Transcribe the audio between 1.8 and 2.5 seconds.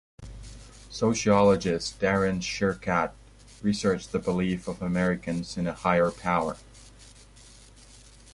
Darren